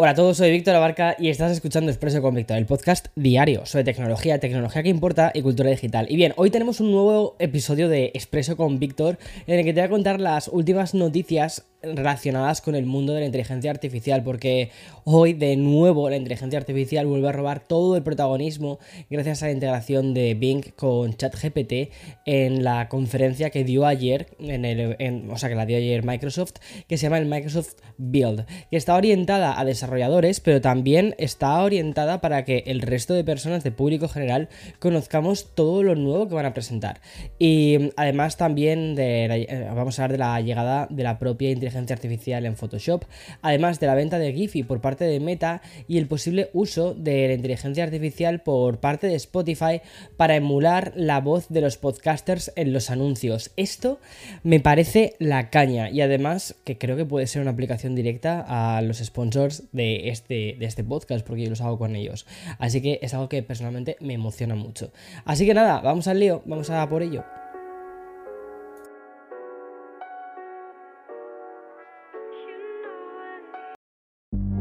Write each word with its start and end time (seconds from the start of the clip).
Hola 0.00 0.12
a 0.12 0.14
todos, 0.14 0.36
soy 0.36 0.52
Víctor 0.52 0.76
Abarca 0.76 1.16
y 1.18 1.28
estás 1.28 1.50
escuchando 1.50 1.90
Expreso 1.90 2.22
con 2.22 2.32
Víctor, 2.32 2.56
el 2.56 2.66
podcast 2.66 3.08
diario 3.16 3.66
sobre 3.66 3.82
tecnología, 3.82 4.38
tecnología 4.38 4.84
que 4.84 4.90
importa 4.90 5.32
y 5.34 5.42
cultura 5.42 5.70
digital. 5.70 6.06
Y 6.08 6.14
bien, 6.14 6.34
hoy 6.36 6.50
tenemos 6.50 6.78
un 6.78 6.92
nuevo 6.92 7.34
episodio 7.40 7.88
de 7.88 8.12
Expreso 8.14 8.56
con 8.56 8.78
Víctor 8.78 9.18
en 9.48 9.58
el 9.58 9.64
que 9.64 9.72
te 9.72 9.80
voy 9.80 9.86
a 9.86 9.90
contar 9.90 10.20
las 10.20 10.46
últimas 10.46 10.94
noticias 10.94 11.66
relacionadas 11.82 12.60
con 12.60 12.74
el 12.74 12.86
mundo 12.86 13.12
de 13.12 13.20
la 13.20 13.26
inteligencia 13.26 13.70
artificial, 13.70 14.24
porque 14.24 14.70
hoy 15.04 15.32
de 15.32 15.56
nuevo 15.56 16.10
la 16.10 16.16
inteligencia 16.16 16.58
artificial 16.58 17.06
vuelve 17.06 17.28
a 17.28 17.32
robar 17.32 17.60
todo 17.60 17.96
el 17.96 18.02
protagonismo 18.02 18.80
gracias 19.08 19.42
a 19.42 19.46
la 19.46 19.52
integración 19.52 20.12
de 20.12 20.34
Bing 20.34 20.72
con 20.74 21.14
ChatGPT 21.14 21.92
en 22.26 22.64
la 22.64 22.88
conferencia 22.88 23.50
que 23.50 23.62
dio 23.62 23.86
ayer, 23.86 24.26
en 24.40 24.64
el, 24.64 25.30
o 25.30 25.38
sea, 25.38 25.48
que 25.48 25.54
la 25.54 25.66
dio 25.66 25.76
ayer 25.76 26.04
Microsoft, 26.04 26.54
que 26.88 26.96
se 26.96 27.04
llama 27.04 27.18
el 27.18 27.26
Microsoft 27.26 27.74
Build, 27.96 28.44
que 28.70 28.76
está 28.76 28.96
orientada 28.96 29.58
a 29.58 29.64
desarrolladores, 29.64 30.40
pero 30.40 30.60
también 30.60 31.14
está 31.18 31.62
orientada 31.62 32.20
para 32.20 32.44
que 32.44 32.64
el 32.66 32.80
resto 32.82 33.14
de 33.14 33.22
personas 33.22 33.62
de 33.62 33.70
público 33.70 34.08
general 34.08 34.48
conozcamos 34.80 35.54
todo 35.54 35.84
lo 35.84 35.94
nuevo 35.94 36.28
que 36.28 36.34
van 36.34 36.46
a 36.46 36.54
presentar. 36.54 37.00
Y 37.38 37.90
además 37.96 38.36
también 38.36 38.96
eh, 38.98 39.68
vamos 39.74 39.98
a 39.98 40.04
hablar 40.04 40.12
de 40.12 40.18
la 40.18 40.40
llegada 40.40 40.88
de 40.90 41.04
la 41.04 41.18
propia 41.20 41.50
inteligencia 41.50 41.67
inteligencia 41.68 41.94
artificial 41.94 42.46
en 42.46 42.56
Photoshop, 42.56 43.04
además 43.42 43.80
de 43.80 43.86
la 43.86 43.94
venta 43.94 44.18
de 44.18 44.32
Giphy 44.32 44.62
por 44.62 44.80
parte 44.80 45.04
de 45.04 45.20
Meta 45.20 45.62
y 45.86 45.98
el 45.98 46.06
posible 46.06 46.50
uso 46.52 46.94
de 46.94 47.28
la 47.28 47.34
inteligencia 47.34 47.84
artificial 47.84 48.40
por 48.40 48.80
parte 48.80 49.06
de 49.06 49.14
Spotify 49.14 49.80
para 50.16 50.36
emular 50.36 50.92
la 50.96 51.20
voz 51.20 51.48
de 51.48 51.60
los 51.60 51.76
podcasters 51.76 52.52
en 52.56 52.72
los 52.72 52.90
anuncios. 52.90 53.52
Esto 53.56 54.00
me 54.42 54.60
parece 54.60 55.14
la 55.18 55.50
caña 55.50 55.90
y 55.90 56.00
además 56.00 56.56
que 56.64 56.78
creo 56.78 56.96
que 56.96 57.04
puede 57.04 57.26
ser 57.26 57.42
una 57.42 57.50
aplicación 57.50 57.94
directa 57.94 58.44
a 58.48 58.82
los 58.82 58.98
sponsors 58.98 59.64
de 59.72 60.08
este, 60.08 60.56
de 60.58 60.66
este 60.66 60.84
podcast 60.84 61.26
porque 61.26 61.44
yo 61.44 61.50
los 61.50 61.60
hago 61.60 61.78
con 61.78 61.96
ellos. 61.96 62.26
Así 62.58 62.80
que 62.80 62.98
es 63.02 63.14
algo 63.14 63.28
que 63.28 63.42
personalmente 63.42 63.96
me 64.00 64.14
emociona 64.14 64.54
mucho. 64.54 64.90
Así 65.24 65.46
que 65.46 65.54
nada, 65.54 65.80
vamos 65.80 66.08
al 66.08 66.20
lío, 66.20 66.42
vamos 66.46 66.70
a 66.70 66.88
por 66.88 67.02
ello. 67.02 67.37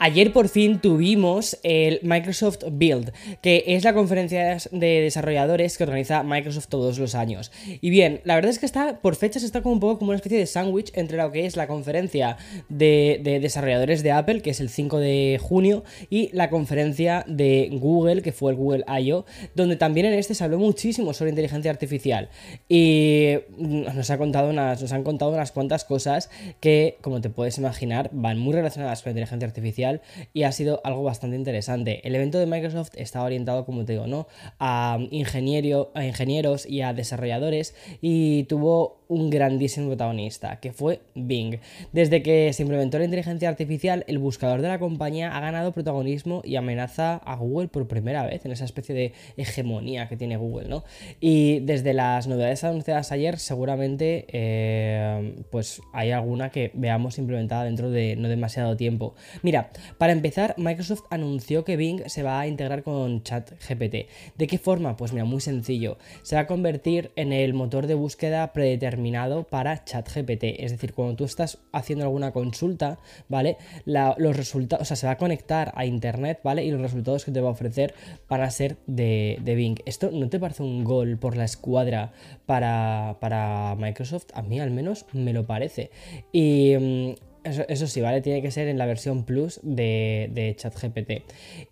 Ayer 0.00 0.32
por 0.32 0.48
fin 0.48 0.78
tuvimos 0.78 1.58
el 1.64 1.98
Microsoft 2.04 2.58
Build, 2.70 3.12
que 3.42 3.64
es 3.66 3.82
la 3.82 3.94
conferencia 3.94 4.56
de 4.70 5.00
desarrolladores 5.00 5.76
que 5.76 5.82
organiza 5.82 6.22
Microsoft 6.22 6.68
todos 6.68 7.00
los 7.00 7.16
años. 7.16 7.50
Y 7.66 7.90
bien, 7.90 8.20
la 8.22 8.36
verdad 8.36 8.52
es 8.52 8.60
que 8.60 8.66
está, 8.66 9.00
por 9.00 9.16
fechas, 9.16 9.42
está 9.42 9.60
como 9.60 9.74
un 9.74 9.80
poco 9.80 9.98
como 9.98 10.10
una 10.10 10.16
especie 10.16 10.38
de 10.38 10.46
sándwich 10.46 10.92
entre 10.94 11.16
lo 11.16 11.32
que 11.32 11.46
es 11.46 11.56
la 11.56 11.66
conferencia 11.66 12.36
de, 12.68 13.20
desarrolladores 13.42 14.04
de 14.04 14.12
Apple, 14.12 14.40
que 14.40 14.50
es 14.50 14.60
el 14.60 14.68
5 14.68 14.98
de 14.98 15.40
junio, 15.42 15.82
y 16.10 16.30
la 16.32 16.48
conferencia 16.48 17.24
de 17.26 17.68
Google, 17.72 18.22
que 18.22 18.30
fue 18.30 18.52
el 18.52 18.56
Google 18.56 18.84
I.O., 18.86 19.26
donde 19.56 19.74
también 19.74 20.06
en 20.06 20.14
este 20.14 20.34
se 20.34 20.44
habló 20.44 20.58
muchísimo 20.58 21.12
sobre 21.12 21.30
inteligencia 21.30 21.72
artificial. 21.72 22.28
Y 22.68 23.34
nos, 23.56 24.08
contado 24.12 24.50
unas, 24.50 24.80
nos 24.80 24.92
han 24.92 25.02
contado 25.02 25.32
unas 25.32 25.50
cuantas 25.50 25.84
cosas 25.84 26.30
que, 26.60 26.98
como 27.00 27.20
te 27.20 27.30
puedes 27.30 27.58
imaginar, 27.58 28.10
van 28.12 28.38
muy 28.38 28.54
relacionadas 28.54 29.02
con 29.02 29.10
la 29.10 29.12
inteligencia 29.12 29.48
artificial 29.48 29.87
y 30.32 30.44
ha 30.44 30.52
sido 30.52 30.80
algo 30.84 31.02
bastante 31.02 31.36
interesante. 31.36 32.06
El 32.06 32.14
evento 32.14 32.38
de 32.38 32.46
Microsoft 32.46 32.90
está 32.96 33.22
orientado, 33.22 33.64
como 33.64 33.84
te 33.84 33.92
digo, 33.92 34.06
¿no? 34.06 34.26
a, 34.58 34.98
ingeniero, 35.10 35.90
a 35.94 36.04
ingenieros 36.04 36.66
y 36.66 36.82
a 36.82 36.92
desarrolladores 36.92 37.74
y 38.00 38.44
tuvo 38.44 38.98
un 39.08 39.30
grandísimo 39.30 39.88
protagonista, 39.88 40.60
que 40.60 40.72
fue 40.72 41.00
Bing. 41.14 41.60
Desde 41.92 42.22
que 42.22 42.52
se 42.52 42.62
implementó 42.62 42.98
la 42.98 43.04
inteligencia 43.04 43.48
artificial, 43.48 44.04
el 44.06 44.18
buscador 44.18 44.60
de 44.60 44.68
la 44.68 44.78
compañía 44.78 45.34
ha 45.34 45.40
ganado 45.40 45.72
protagonismo 45.72 46.42
y 46.44 46.56
amenaza 46.56 47.16
a 47.16 47.36
Google 47.36 47.68
por 47.68 47.88
primera 47.88 48.26
vez 48.26 48.44
en 48.44 48.52
esa 48.52 48.66
especie 48.66 48.94
de 48.94 49.12
hegemonía 49.38 50.08
que 50.08 50.16
tiene 50.18 50.36
Google, 50.36 50.68
¿no? 50.68 50.84
Y 51.20 51.60
desde 51.60 51.94
las 51.94 52.26
novedades 52.26 52.64
anunciadas 52.64 53.10
ayer, 53.10 53.38
seguramente 53.38 54.26
eh, 54.28 55.34
pues 55.50 55.80
hay 55.94 56.10
alguna 56.10 56.50
que 56.50 56.70
veamos 56.74 57.16
implementada 57.16 57.64
dentro 57.64 57.90
de 57.90 58.14
no 58.16 58.28
demasiado 58.28 58.76
tiempo. 58.76 59.14
Mira, 59.42 59.70
para 59.98 60.12
empezar, 60.12 60.54
Microsoft 60.56 61.04
anunció 61.10 61.64
que 61.64 61.76
Bing 61.76 62.02
se 62.06 62.22
va 62.22 62.40
a 62.40 62.46
integrar 62.46 62.82
con 62.82 63.22
ChatGPT. 63.22 64.08
¿De 64.36 64.46
qué 64.46 64.58
forma? 64.58 64.96
Pues 64.96 65.12
mira, 65.12 65.24
muy 65.24 65.40
sencillo. 65.40 65.98
Se 66.22 66.36
va 66.36 66.42
a 66.42 66.46
convertir 66.46 67.10
en 67.16 67.32
el 67.32 67.54
motor 67.54 67.86
de 67.86 67.94
búsqueda 67.94 68.52
predeterminado 68.52 69.44
para 69.44 69.84
ChatGPT. 69.84 70.44
Es 70.58 70.72
decir, 70.72 70.92
cuando 70.94 71.16
tú 71.16 71.24
estás 71.24 71.58
haciendo 71.72 72.04
alguna 72.04 72.32
consulta, 72.32 72.98
¿vale? 73.28 73.56
los 73.84 74.36
resultados, 74.36 74.82
o 74.82 74.84
sea, 74.84 74.96
se 74.96 75.06
va 75.06 75.12
a 75.12 75.18
conectar 75.18 75.72
a 75.74 75.86
internet, 75.86 76.40
¿vale? 76.42 76.64
Y 76.64 76.70
los 76.70 76.80
resultados 76.80 77.24
que 77.24 77.32
te 77.32 77.40
va 77.40 77.48
a 77.48 77.52
ofrecer 77.52 77.94
van 78.28 78.42
a 78.42 78.50
ser 78.50 78.76
de, 78.86 79.38
de 79.42 79.54
Bing. 79.54 79.80
¿Esto 79.86 80.10
no 80.12 80.28
te 80.28 80.38
parece 80.38 80.62
un 80.62 80.84
gol 80.84 81.18
por 81.18 81.36
la 81.36 81.44
escuadra 81.44 82.12
para, 82.46 83.16
para 83.20 83.74
Microsoft? 83.76 84.26
A 84.34 84.42
mí 84.42 84.60
al 84.60 84.70
menos 84.70 85.06
me 85.12 85.32
lo 85.32 85.46
parece. 85.46 85.90
Y 86.32 87.16
eso, 87.44 87.86
sí, 87.86 88.00
¿vale? 88.00 88.20
Tiene 88.20 88.42
que 88.42 88.50
ser 88.50 88.68
en 88.68 88.78
la 88.78 88.86
versión 88.86 89.24
Plus 89.24 89.60
de, 89.62 90.54
ChatGPT. 90.56 91.22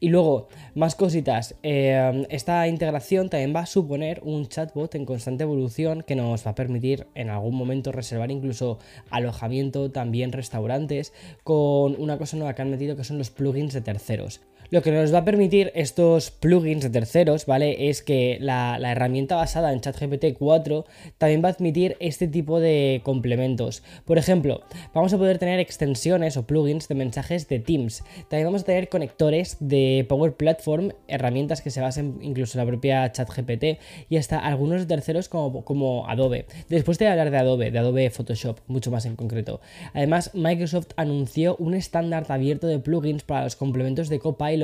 Y 0.00 0.09
luego, 0.09 0.49
más 0.75 0.94
cositas. 0.94 1.54
Eh, 1.62 2.27
esta 2.31 2.66
integración 2.69 3.31
también 3.31 3.54
va 3.54 3.60
a 3.60 3.66
suponer 3.66 4.21
un 4.25 4.49
chatbot 4.49 4.94
en 4.94 5.04
constante 5.04 5.44
evolución 5.44 6.03
que 6.06 6.16
nos 6.16 6.47
va 6.47 6.53
a 6.53 6.54
permitir 6.54 7.06
en 7.15 7.31
algún 7.31 7.54
momento 7.54 7.93
reservar 7.93 8.31
incluso 8.31 8.78
alojamiento, 9.10 9.91
también 9.91 10.32
restaurantes, 10.32 11.12
con 11.44 12.00
una 12.00 12.19
cosa 12.19 12.37
nueva 12.37 12.54
que 12.54 12.62
han 12.62 12.71
metido 12.71 12.97
que 12.97 13.04
son 13.04 13.19
los 13.19 13.31
plugins 13.31 13.72
de 13.75 13.81
terceros. 13.81 14.41
Lo 14.71 14.82
que 14.82 14.91
nos 14.91 15.15
va 15.15 15.19
a 15.19 15.25
permitir 15.25 15.71
estos 15.75 16.31
plugins 16.31 16.82
de 16.82 16.91
terceros, 16.91 17.47
¿vale? 17.47 17.88
Es 17.88 18.03
que 18.03 18.38
la, 18.41 18.78
herramienta 18.81 19.37
basada 19.37 19.72
en 19.72 19.81
ChatGPT 19.81 20.37
4 20.38 20.84
también 21.19 21.43
va 21.44 21.49
a 21.49 21.53
admitir 21.53 21.97
este 22.00 22.27
tipo 22.27 22.59
de 22.59 23.00
complementos. 23.04 23.82
Por 24.04 24.19
ejemplo, 24.19 24.62
vamos 24.92 25.13
a 25.13 25.18
poder 25.18 25.39
tener 25.39 25.60
extensiones 25.60 26.36
o 26.36 26.47
plugins 26.47 26.89
de 26.89 26.97
mensajes 26.97 27.48
de 27.48 27.60
Teams. 27.60 28.03
También 28.28 28.47
vamos 28.47 28.63
a 28.63 28.66
tener 28.66 28.89
conectores 28.89 29.57
de 29.60 30.04
Power 30.09 30.33
Platform, 30.34 30.91
herramientas 31.07 31.62
que 31.62 31.71
se 31.71 31.80
basen 31.80 32.19
incluso 32.22 32.59
en 32.59 32.65
la 32.65 32.71
propia 32.71 33.12
ChatGPT 33.12 33.78
y 34.09 34.16
hasta 34.16 34.39
algunos 34.39 34.86
terceros 34.86 35.28
como, 35.28 35.65
como 35.65 36.09
Adobe. 36.09 36.47
Después 36.69 36.98
de 36.98 37.07
hablar 37.07 37.30
de 37.30 37.39
Adobe, 37.39 37.71
de 37.71 37.78
Adobe 37.78 38.10
Photoshop, 38.10 38.59
mucho 38.66 38.91
más 38.91 39.07
en 39.07 39.15
concreto. 39.15 39.60
Además, 39.95 40.33
Microsoft 40.34 40.89
anunció 40.97 41.57
un 41.57 41.74
estándar 41.74 42.27
abierto 42.28 42.66
de 42.66 42.78
plugins 42.78 43.22
para 43.22 43.45
los 43.45 43.57
complementos 43.57 44.09
de 44.09 44.19
Copilot 44.19 44.55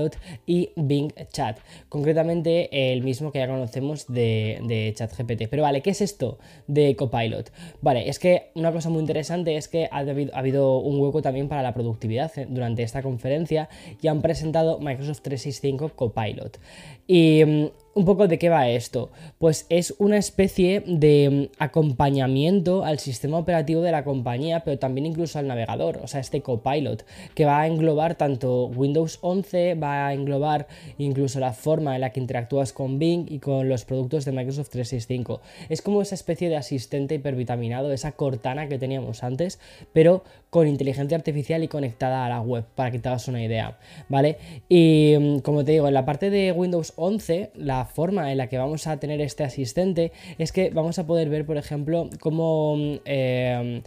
y 0.46 0.70
Bing 0.76 1.12
Chat. 1.32 1.58
Concretamente 1.88 2.92
el 2.92 3.02
mismo 3.02 3.32
que 3.32 3.38
ya 3.38 3.46
conocemos 3.46 4.06
de, 4.06 4.60
de 4.66 4.92
ChatGPT. 4.94 5.48
Pero 5.50 5.62
vale, 5.62 5.82
¿qué 5.82 5.90
es 5.90 6.00
esto 6.00 6.38
de 6.66 6.96
Copilot? 6.96 7.52
Vale, 7.80 8.08
es 8.08 8.18
que 8.18 8.50
una 8.54 8.72
cosa 8.72 8.88
muy 8.88 9.00
interesante 9.00 9.56
es 9.56 9.68
que 9.68 9.88
ha 9.90 9.98
habido, 9.98 10.34
ha 10.34 10.38
habido 10.38 10.78
un 10.78 11.00
hueco 11.00 11.22
también 11.22 11.48
para 11.48 11.62
la 11.62 11.74
productividad 11.74 12.32
durante 12.48 12.82
esta 12.82 13.02
conferencia 13.02 13.68
y 14.00 14.08
han 14.08 14.22
presentado 14.22 14.78
Microsoft 14.78 15.22
365 15.22 15.90
Copilot. 15.94 16.58
Y 17.06 17.44
mm, 17.44 17.66
un 17.94 18.04
poco 18.04 18.28
de 18.28 18.38
qué 18.38 18.48
va 18.48 18.68
esto. 18.68 19.10
Pues 19.38 19.66
es 19.68 19.94
una 19.98 20.16
especie 20.16 20.82
de 20.86 21.50
mm, 21.52 21.62
acompañamiento 21.62 22.84
al 22.84 22.98
sistema 22.98 23.38
operativo 23.38 23.82
de 23.82 23.92
la 23.92 24.04
compañía, 24.04 24.60
pero 24.60 24.78
también 24.78 25.06
incluso 25.06 25.38
al 25.38 25.46
navegador, 25.46 26.00
o 26.02 26.06
sea, 26.06 26.20
este 26.20 26.42
copilot, 26.42 27.04
que 27.34 27.44
va 27.44 27.60
a 27.60 27.66
englobar 27.66 28.14
tanto 28.14 28.66
Windows 28.66 29.18
11, 29.20 29.74
va 29.74 30.08
a 30.08 30.14
englobar 30.14 30.66
incluso 30.98 31.40
la 31.40 31.52
forma 31.52 31.94
en 31.94 32.00
la 32.00 32.10
que 32.10 32.20
interactúas 32.20 32.72
con 32.72 32.98
Bing 32.98 33.26
y 33.28 33.38
con 33.38 33.68
los 33.68 33.84
productos 33.84 34.24
de 34.24 34.32
Microsoft 34.32 34.70
365. 34.70 35.40
Es 35.68 35.82
como 35.82 36.02
esa 36.02 36.14
especie 36.14 36.48
de 36.48 36.56
asistente 36.56 37.16
hipervitaminado, 37.16 37.92
esa 37.92 38.12
cortana 38.12 38.68
que 38.68 38.78
teníamos 38.78 39.22
antes, 39.22 39.58
pero 39.92 40.24
con 40.50 40.66
inteligencia 40.66 41.16
artificial 41.16 41.62
y 41.62 41.68
conectada 41.68 42.26
a 42.26 42.28
la 42.28 42.40
web, 42.40 42.64
para 42.74 42.90
que 42.90 42.98
te 42.98 43.08
hagas 43.08 43.28
una 43.28 43.42
idea, 43.42 43.78
¿vale? 44.08 44.38
Y 44.68 45.14
mm, 45.18 45.38
como 45.38 45.64
te 45.64 45.72
digo, 45.72 45.88
en 45.88 45.94
la 45.94 46.04
parte 46.04 46.30
de 46.30 46.52
Windows 46.52 46.92
11, 46.96 47.52
la 47.54 47.81
forma 47.84 48.31
en 48.32 48.38
la 48.38 48.49
que 48.49 48.58
vamos 48.58 48.87
a 48.87 48.99
tener 48.99 49.20
este 49.20 49.44
asistente 49.44 50.12
es 50.38 50.52
que 50.52 50.70
vamos 50.70 50.99
a 50.99 51.06
poder 51.06 51.29
ver, 51.29 51.44
por 51.46 51.56
ejemplo, 51.56 52.08
cómo... 52.20 52.76
Mm, 52.76 52.94
eh, 53.05 53.82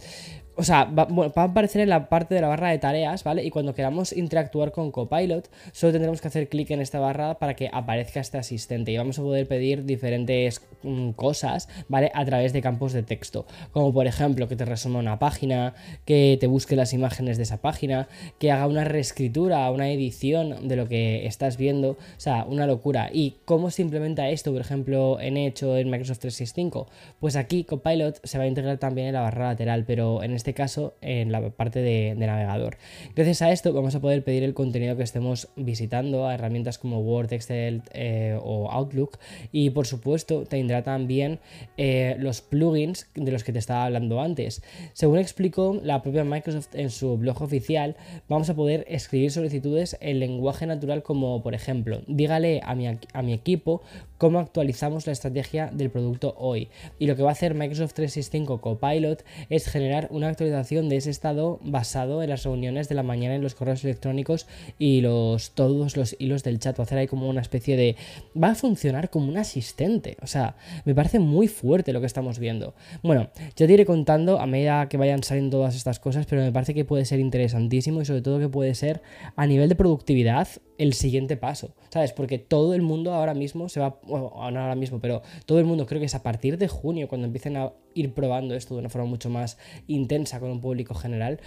o 0.56 0.62
sea, 0.62 0.84
va, 0.84 1.06
a 1.34 1.42
aparecer 1.42 1.82
en 1.82 1.90
la 1.90 2.08
parte 2.08 2.34
de 2.34 2.40
la 2.40 2.48
barra 2.48 2.70
de 2.70 2.78
tareas, 2.78 3.24
¿vale? 3.24 3.44
Y 3.44 3.50
cuando 3.50 3.74
queramos 3.74 4.12
interactuar 4.12 4.72
con 4.72 4.90
Copilot, 4.90 5.50
solo 5.72 5.92
tendremos 5.92 6.20
que 6.20 6.28
hacer 6.28 6.48
clic 6.48 6.70
en 6.70 6.80
esta 6.80 6.98
barra 6.98 7.38
para 7.38 7.54
que 7.54 7.68
aparezca 7.72 8.20
este 8.20 8.38
asistente 8.38 8.90
y 8.90 8.96
vamos 8.96 9.18
a 9.18 9.22
poder 9.22 9.46
pedir 9.46 9.84
diferentes 9.84 10.62
mm, 10.82 11.10
cosas, 11.10 11.68
¿vale? 11.88 12.10
A 12.14 12.24
través 12.24 12.54
de 12.54 12.62
campos 12.62 12.94
de 12.94 13.02
texto, 13.02 13.46
como 13.72 13.92
por 13.92 14.06
ejemplo 14.06 14.48
que 14.48 14.56
te 14.56 14.64
resuma 14.64 14.98
una 14.98 15.18
página, 15.18 15.74
que 16.06 16.38
te 16.40 16.46
busque 16.46 16.74
las 16.74 16.94
imágenes 16.94 17.36
de 17.36 17.42
esa 17.42 17.58
página, 17.58 18.08
que 18.38 18.50
haga 18.50 18.66
una 18.66 18.84
reescritura, 18.84 19.70
una 19.70 19.90
edición 19.90 20.68
de 20.68 20.76
lo 20.76 20.88
que 20.88 21.26
estás 21.26 21.58
viendo, 21.58 21.90
o 21.90 21.96
sea, 22.16 22.44
una 22.44 22.66
locura. 22.66 23.10
¿Y 23.12 23.36
cómo 23.44 23.70
se 23.70 23.82
implementa 23.82 24.30
esto, 24.30 24.52
por 24.52 24.62
ejemplo, 24.62 25.20
en 25.20 25.36
hecho 25.36 25.76
en 25.76 25.90
Microsoft 25.90 26.20
365? 26.20 26.86
Pues 27.20 27.36
aquí 27.36 27.64
Copilot 27.64 28.20
se 28.24 28.38
va 28.38 28.44
a 28.44 28.46
integrar 28.46 28.78
también 28.78 29.08
en 29.08 29.14
la 29.14 29.20
barra 29.20 29.48
lateral, 29.48 29.84
pero 29.86 30.22
en 30.22 30.32
este 30.32 30.45
este 30.46 30.54
caso 30.54 30.94
en 31.00 31.32
la 31.32 31.50
parte 31.50 31.80
de, 31.80 32.14
navegador. 32.14 32.76
Gracias 33.16 33.42
a 33.42 33.50
esto 33.50 33.72
vamos 33.72 33.96
a 33.96 34.00
poder 34.00 34.22
pedir 34.22 34.44
el 34.44 34.54
contenido 34.54 34.96
que 34.96 35.02
estemos 35.02 35.48
visitando 35.56 36.28
a 36.28 36.34
herramientas 36.34 36.78
como 36.78 37.00
Word, 37.00 37.32
Excel 37.32 37.82
eh, 37.92 38.38
o 38.40 38.70
Outlook 38.70 39.18
y 39.50 39.70
por 39.70 39.88
supuesto 39.88 40.44
tendrá 40.44 40.84
también 40.84 41.40
eh, 41.76 42.14
los 42.20 42.42
plugins 42.42 43.08
de 43.16 43.32
los 43.32 43.42
que 43.42 43.52
te 43.52 43.58
estaba 43.58 43.86
hablando 43.86 44.20
antes. 44.20 44.62
Según 44.92 45.18
explicó 45.18 45.80
la 45.82 46.00
propia 46.00 46.22
Microsoft 46.22 46.76
en 46.76 46.90
su 46.90 47.16
blog 47.16 47.42
oficial, 47.42 47.96
vamos 48.28 48.48
a 48.48 48.54
poder 48.54 48.84
escribir 48.88 49.32
solicitudes 49.32 49.96
en 50.00 50.20
lenguaje 50.20 50.64
natural 50.66 51.02
como 51.02 51.42
por 51.42 51.54
ejemplo, 51.54 52.02
dígale 52.06 52.60
a 52.62 52.76
mi, 52.76 52.86
a 52.86 53.22
mi 53.22 53.32
equipo 53.32 53.82
cómo 54.16 54.38
actualizamos 54.38 55.06
la 55.06 55.12
estrategia 55.12 55.70
del 55.72 55.90
producto 55.90 56.36
hoy. 56.38 56.68
Y 57.00 57.06
lo 57.06 57.16
que 57.16 57.22
va 57.22 57.30
a 57.30 57.32
hacer 57.32 57.54
Microsoft 57.54 57.94
365 57.94 58.60
Copilot 58.60 59.24
es 59.50 59.68
generar 59.68 60.08
una 60.10 60.28
actualización 60.36 60.88
de 60.88 60.96
ese 60.96 61.10
estado 61.10 61.58
basado 61.62 62.22
en 62.22 62.28
las 62.30 62.44
reuniones 62.44 62.88
de 62.88 62.94
la 62.94 63.02
mañana 63.02 63.34
en 63.34 63.42
los 63.42 63.54
correos 63.54 63.82
electrónicos 63.84 64.46
y 64.78 65.00
los, 65.00 65.50
todos 65.52 65.96
los 65.96 66.14
hilos 66.18 66.44
del 66.44 66.58
chat. 66.58 66.78
A 66.78 66.82
hacer 66.82 66.98
ahí 66.98 67.06
como 67.06 67.28
una 67.28 67.40
especie 67.40 67.76
de... 67.76 67.96
Va 68.40 68.50
a 68.50 68.54
funcionar 68.54 69.08
como 69.08 69.28
un 69.28 69.38
asistente. 69.38 70.18
O 70.22 70.26
sea, 70.26 70.56
me 70.84 70.94
parece 70.94 71.18
muy 71.18 71.48
fuerte 71.48 71.92
lo 71.92 72.00
que 72.00 72.06
estamos 72.06 72.38
viendo. 72.38 72.74
Bueno, 73.02 73.30
ya 73.56 73.66
te 73.66 73.72
iré 73.72 73.86
contando 73.86 74.38
a 74.38 74.46
medida 74.46 74.88
que 74.88 74.98
vayan 74.98 75.22
saliendo 75.22 75.56
todas 75.56 75.74
estas 75.74 75.98
cosas, 75.98 76.26
pero 76.26 76.42
me 76.42 76.52
parece 76.52 76.74
que 76.74 76.84
puede 76.84 77.06
ser 77.06 77.18
interesantísimo 77.18 78.02
y 78.02 78.04
sobre 78.04 78.20
todo 78.20 78.38
que 78.38 78.48
puede 78.48 78.74
ser 78.74 79.00
a 79.36 79.46
nivel 79.46 79.68
de 79.70 79.74
productividad 79.74 80.48
el 80.78 80.92
siguiente 80.92 81.36
paso, 81.36 81.74
¿sabes? 81.90 82.12
Porque 82.12 82.38
todo 82.38 82.74
el 82.74 82.82
mundo 82.82 83.12
ahora 83.12 83.34
mismo 83.34 83.68
se 83.68 83.80
va, 83.80 83.98
bueno, 84.02 84.32
no 84.34 84.60
ahora 84.60 84.74
mismo, 84.74 85.00
pero 85.00 85.22
todo 85.46 85.58
el 85.58 85.64
mundo 85.64 85.86
creo 85.86 86.00
que 86.00 86.06
es 86.06 86.14
a 86.14 86.22
partir 86.22 86.58
de 86.58 86.68
junio 86.68 87.08
cuando 87.08 87.26
empiecen 87.26 87.56
a 87.56 87.72
ir 87.94 88.12
probando 88.12 88.54
esto 88.54 88.74
de 88.74 88.80
una 88.80 88.88
forma 88.88 89.08
mucho 89.08 89.30
más 89.30 89.58
intensa 89.86 90.40
con 90.40 90.50
un 90.50 90.60
público 90.60 90.94
general, 90.94 91.40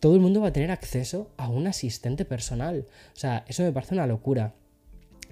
todo 0.00 0.14
el 0.14 0.20
mundo 0.20 0.40
va 0.40 0.48
a 0.48 0.52
tener 0.52 0.70
acceso 0.70 1.30
a 1.36 1.48
un 1.48 1.66
asistente 1.66 2.24
personal. 2.24 2.86
O 3.14 3.18
sea, 3.18 3.44
eso 3.48 3.62
me 3.62 3.72
parece 3.72 3.94
una 3.94 4.06
locura. 4.06 4.54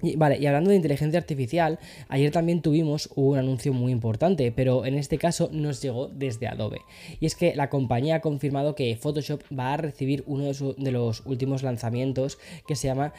Y, 0.01 0.15
vale, 0.15 0.37
y 0.37 0.45
hablando 0.45 0.69
de 0.69 0.75
inteligencia 0.75 1.19
artificial, 1.19 1.79
ayer 2.09 2.31
también 2.31 2.61
tuvimos 2.61 3.09
un 3.15 3.37
anuncio 3.37 3.73
muy 3.73 3.91
importante, 3.91 4.51
pero 4.51 4.85
en 4.85 4.95
este 4.95 5.17
caso 5.17 5.49
nos 5.51 5.81
llegó 5.81 6.07
desde 6.07 6.47
Adobe. 6.47 6.81
Y 7.19 7.25
es 7.25 7.35
que 7.35 7.55
la 7.55 7.69
compañía 7.69 8.15
ha 8.15 8.21
confirmado 8.21 8.75
que 8.75 8.95
Photoshop 8.95 9.41
va 9.57 9.73
a 9.73 9.77
recibir 9.77 10.23
uno 10.27 10.45
de, 10.45 10.91
los 10.91 11.25
últimos 11.25 11.63
lanzamientos 11.63 12.37
que 12.67 12.75
se 12.75 12.87
llama 12.87 13.13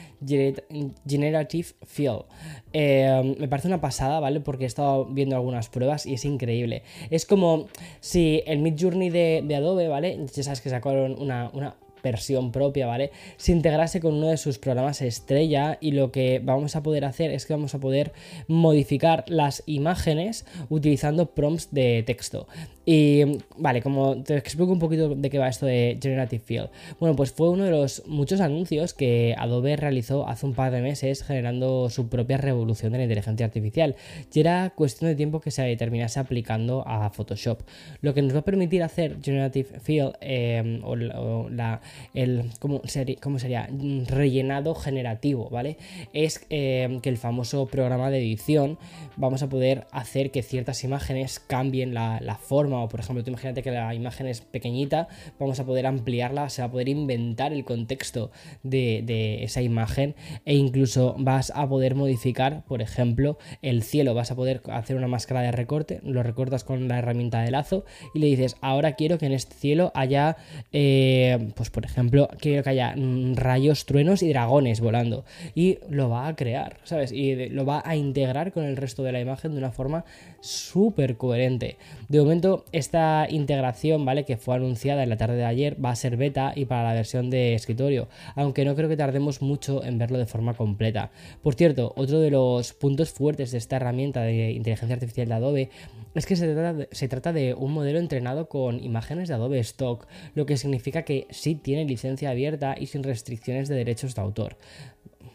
Generative 1.06 1.69
Fill. 1.84 2.25
Eh, 2.73 3.34
me 3.38 3.49
parece 3.49 3.69
una 3.69 3.81
pasada, 3.81 4.20
¿vale? 4.20 4.40
Porque 4.40 4.64
he 4.64 4.67
estado 4.67 5.06
viendo 5.06 5.37
algunas 5.37 5.69
pruebas 5.69 6.06
y 6.06 6.14
es 6.14 6.25
increíble. 6.25 6.82
Es 7.11 7.26
como 7.26 7.69
si 8.00 8.43
el 8.46 8.58
Mid 8.58 8.75
Journey 8.78 9.11
de, 9.11 9.43
de 9.44 9.56
Adobe, 9.56 9.88
¿vale? 9.88 10.19
Ya 10.34 10.43
sabes 10.43 10.61
que 10.61 10.70
sacaron 10.70 11.17
una 11.19 11.76
versión 12.06 12.53
propia, 12.53 12.87
¿vale? 12.87 13.11
Se 13.37 13.53
integrase 13.53 14.00
con 14.00 14.14
uno 14.14 14.29
de 14.29 14.37
sus 14.37 14.58
programas 14.58 15.03
estrella 15.03 15.79
y 15.81 15.91
lo 15.91 16.12
que 16.12 16.41
vamos 16.43 16.76
a 16.76 16.82
poder 16.82 17.05
hacer 17.05 17.31
es 17.31 17.47
que 17.47 17.55
vamos 17.55 17.75
a 17.75 17.81
poder 17.81 18.12
modificar 18.47 19.25
las 19.26 19.62
imágenes 19.67 20.47
utilizando 20.69 21.26
prompts 21.26 21.69
de 21.73 22.05
texto. 22.06 22.47
Y 22.88 23.25
vale, 23.56 23.82
como 23.82 24.23
te 24.23 24.37
explico 24.37 24.70
un 24.70 24.79
poquito 24.79 25.17
de 25.17 25.29
qué 25.29 25.38
va 25.38 25.49
esto 25.49 25.67
de 25.67 25.99
Generative 26.00 26.43
Field. 26.44 26.69
Bueno, 27.00 27.17
pues 27.17 27.32
fue 27.32 27.50
uno 27.50 27.64
de 27.64 27.73
los 27.73 28.05
muchos 28.06 28.41
anuncios 28.41 28.94
que 28.94 29.35
Adobe 29.37 29.76
realizó 29.76 30.29
hace 30.29 30.47
un 30.47 30.55
par 30.55 30.70
de 30.70 30.81
meses 30.81 31.25
generando 31.25 31.91
su 31.91 32.09
propia 32.09 32.37
revolución 32.37 32.93
de 32.93 32.99
la 32.99 33.05
inteligencia 33.05 33.44
artificial. 33.44 33.97
Y 34.32 34.38
era 34.38 34.70
cuestión 34.70 35.11
de 35.11 35.17
tiempo 35.17 35.41
que 35.41 35.50
se 35.50 35.75
terminase 35.76 36.20
aplicando 36.20 36.85
a 36.87 37.11
Photoshop. 37.11 37.62
Lo 38.02 38.14
que 38.14 38.23
nos 38.23 38.35
va 38.35 38.41
a 38.41 38.44
permitir 38.44 38.85
hacer 38.85 39.17
Generative 39.20 39.81
Field 39.81 40.12
eh, 40.20 40.81
o, 40.85 40.94
la, 40.94 41.81
el, 42.15 42.51
¿cómo 42.59 42.83
sería, 42.85 43.17
¿cómo 43.21 43.39
sería? 43.39 43.69
Rellenado 44.07 44.75
generativo, 44.75 45.49
¿vale? 45.51 45.77
Es 46.13 46.47
eh, 46.51 46.99
que 47.03 47.09
el 47.09 47.19
famoso 47.19 47.67
programa 47.67 48.11
de 48.11 48.19
edición 48.19 48.79
vamos 49.17 49.43
a 49.43 49.49
poder 49.49 49.87
hacer 49.91 50.31
que 50.31 50.43
ciertas 50.43 50.85
imágenes 50.85 51.41
cambien 51.41 51.95
la, 51.95 52.21
la 52.21 52.37
forma 52.37 52.83
o 52.83 52.89
por 52.89 53.01
ejemplo, 53.01 53.25
tú 53.25 53.31
imagínate 53.31 53.63
que 53.63 53.71
la 53.71 53.95
imagen 53.95 54.27
es 54.27 54.41
pequeñita, 54.41 55.09
vamos 55.39 55.61
a 55.61 55.65
poder 55.65 55.87
ampliarla, 55.87 56.49
se 56.49 56.63
va 56.63 56.69
a 56.69 56.71
poder 56.71 56.89
inventar 56.89 57.53
el 57.53 57.65
contexto 57.65 58.31
de, 58.63 59.43
esa 59.43 59.63
imagen 59.63 60.15
e 60.45 60.55
incluso 60.55 61.15
vas 61.19 61.53
a 61.55 61.69
poder 61.69 61.95
modificar, 61.95 62.65
por 62.67 62.83
ejemplo, 62.83 63.39
el 63.63 63.83
cielo, 63.83 64.15
vas 64.15 64.31
a 64.31 64.37
poder 64.37 64.63
hacer 64.71 64.97
una 64.97 65.09
máscara 65.09 65.41
de 65.43 65.53
recorte, 65.53 66.01
lo 66.03 66.23
recortas 66.23 66.65
con 66.65 66.89
la 66.89 66.99
herramienta 66.99 67.41
de 67.43 67.51
lazo 67.51 67.85
y 68.15 68.19
le 68.19 68.27
dices, 68.27 68.57
ahora 68.61 68.93
quiero 68.93 69.19
que 69.19 69.27
en 69.27 69.33
este 69.33 69.55
cielo 69.55 69.93
haya, 69.95 70.37
eh, 70.73 71.53
pues 71.55 71.71
por 71.71 71.85
ejemplo, 71.87 72.28
quiero 72.38 72.62
que 72.62 72.71
haya 72.71 72.95
mm, 72.97 73.35
rayos, 73.35 73.87
truenos 73.87 74.23
y 74.23 74.28
dragones 74.28 74.81
volando 74.81 75.25
y 75.55 75.78
lo 75.88 76.09
va 76.09 76.28
a 76.28 76.37
crear, 76.37 76.78
¿sabes? 76.85 77.12
Y 77.12 77.49
lo 77.49 77.64
va 77.64 77.83
a 77.85 77.97
integrar 77.97 78.52
con 78.52 78.64
el 78.64 78.76
resto 78.76 79.02
de 79.02 79.12
la 79.12 79.21
imagen 79.21 79.52
de 79.52 79.59
una 79.59 79.73
forma 79.73 80.05
súper 80.40 81.16
coherente. 81.16 81.76
De 82.09 82.21
momento 82.21 82.64
esta 82.73 83.26
integración, 83.28 84.05
¿vale? 84.05 84.25
Que 84.25 84.37
fue 84.37 84.55
anunciada 84.55 85.02
en 85.02 85.11
la 85.11 85.16
tarde 85.16 85.37
de 85.37 85.45
ayer, 85.45 85.83
va 85.83 85.90
a 85.90 85.97
ser 85.97 86.16
beta 86.16 86.52
y 86.55 86.66
para 86.66 86.85
la 86.85 86.95
versión 86.95 87.31
de 87.31 87.55
escritorio, 87.55 88.09
aunque 88.35 88.64
no 88.64 88.75
creo 88.75 88.88
que 88.88 88.97
tardemos 88.97 89.43
mucho 89.43 89.85
en 89.85 89.99
verlo 89.99 90.19
de 90.19 90.26
forma 90.26 90.55
completa. 90.55 91.11
Por 91.43 91.55
cierto, 91.55 91.93
otro 91.97 92.21
de 92.21 92.31
los 92.31 92.73
puntos 92.73 93.11
fuertes 93.11 93.52
de 93.52 93.59
esta 93.59 93.76
herramienta 93.76 94.23
de 94.23 94.52
inteligencia 94.52 94.95
artificial 94.95 95.28
de 95.28 95.35
Adobe 95.35 95.71
es 96.14 96.26
que 96.26 96.37
se 96.37 96.52
trata 96.52 96.73
de, 96.73 96.88
se 96.93 97.09
trata 97.09 97.33
de 97.33 97.55
un 97.55 97.73
modelo 97.73 97.99
entrenado 97.99 98.49
con 98.49 98.83
imágenes 98.83 99.28
de 99.28 99.35
Adobe 99.35 99.59
Stock, 99.61 100.07
lo 100.35 100.47
que 100.47 100.57
significa 100.57 101.02
que 101.02 101.26
sí 101.31 101.55
tiene 101.66 101.85
licencia 101.85 102.30
abierta 102.30 102.76
y 102.78 102.87
sin 102.87 103.02
restricciones 103.02 103.68
de 103.68 103.75
derechos 103.75 104.14
de 104.14 104.20
autor, 104.23 104.56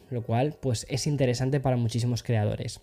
lo 0.10 0.24
cual 0.24 0.56
pues 0.62 0.86
es 0.90 1.06
interesante 1.06 1.60
para 1.60 1.76
muchísimos 1.76 2.24
creadores. 2.24 2.80